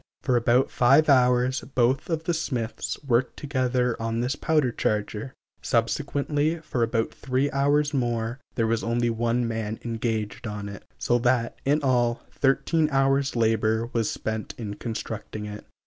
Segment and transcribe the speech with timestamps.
[0.23, 6.57] For about five hours both of the smiths worked together on this powder charger; subsequently,
[6.57, 11.59] for about three hours' more, there was only one man engaged on it; so that,
[11.65, 15.65] in all, thirteen hours labor was spent in constructing it.